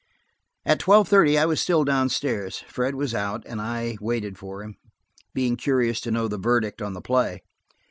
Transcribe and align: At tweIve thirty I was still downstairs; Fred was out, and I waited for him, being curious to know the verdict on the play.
At 0.65 0.79
tweIve 0.79 1.07
thirty 1.07 1.37
I 1.37 1.45
was 1.45 1.61
still 1.61 1.83
downstairs; 1.83 2.63
Fred 2.67 2.95
was 2.95 3.13
out, 3.13 3.43
and 3.45 3.61
I 3.61 3.99
waited 4.01 4.35
for 4.35 4.63
him, 4.63 4.73
being 5.35 5.55
curious 5.55 6.01
to 6.01 6.09
know 6.09 6.27
the 6.27 6.39
verdict 6.39 6.81
on 6.81 6.93
the 6.93 7.01
play. 7.01 7.43